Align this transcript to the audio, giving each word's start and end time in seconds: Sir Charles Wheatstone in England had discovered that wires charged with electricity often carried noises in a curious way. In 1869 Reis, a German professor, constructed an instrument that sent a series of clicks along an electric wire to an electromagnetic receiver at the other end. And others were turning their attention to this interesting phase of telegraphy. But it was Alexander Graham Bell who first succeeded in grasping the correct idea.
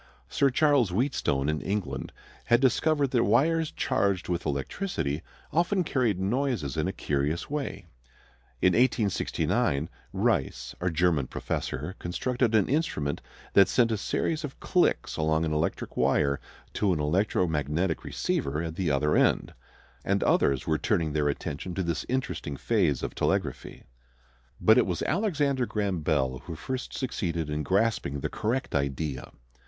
Sir 0.29 0.49
Charles 0.49 0.89
Wheatstone 0.91 1.47
in 1.47 1.61
England 1.61 2.11
had 2.45 2.59
discovered 2.59 3.11
that 3.11 3.23
wires 3.23 3.69
charged 3.69 4.29
with 4.29 4.47
electricity 4.47 5.21
often 5.53 5.83
carried 5.83 6.19
noises 6.19 6.75
in 6.75 6.87
a 6.87 6.91
curious 6.91 7.51
way. 7.51 7.85
In 8.63 8.73
1869 8.73 9.89
Reis, 10.11 10.73
a 10.81 10.89
German 10.89 11.27
professor, 11.27 11.93
constructed 11.99 12.55
an 12.55 12.67
instrument 12.67 13.21
that 13.53 13.67
sent 13.67 13.91
a 13.91 13.95
series 13.97 14.43
of 14.43 14.59
clicks 14.59 15.17
along 15.17 15.45
an 15.45 15.53
electric 15.53 15.95
wire 15.95 16.39
to 16.73 16.91
an 16.93 16.99
electromagnetic 16.99 18.03
receiver 18.03 18.59
at 18.63 18.77
the 18.77 18.89
other 18.89 19.15
end. 19.15 19.53
And 20.03 20.23
others 20.23 20.65
were 20.65 20.79
turning 20.79 21.13
their 21.13 21.29
attention 21.29 21.75
to 21.75 21.83
this 21.83 22.07
interesting 22.09 22.57
phase 22.57 23.03
of 23.03 23.13
telegraphy. 23.13 23.83
But 24.59 24.79
it 24.79 24.87
was 24.87 25.03
Alexander 25.03 25.67
Graham 25.67 25.99
Bell 25.99 26.39
who 26.45 26.55
first 26.55 26.91
succeeded 26.91 27.51
in 27.51 27.61
grasping 27.61 28.21
the 28.21 28.29
correct 28.29 28.73
idea. 28.73 29.31